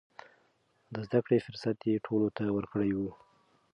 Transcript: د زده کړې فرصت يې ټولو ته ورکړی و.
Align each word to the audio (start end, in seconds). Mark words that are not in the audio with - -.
د 0.93 0.95
زده 1.05 1.19
کړې 1.25 1.37
فرصت 1.45 1.77
يې 1.89 2.03
ټولو 2.05 2.27
ته 2.37 2.41
ورکړی 2.57 2.91
و. 2.95 3.01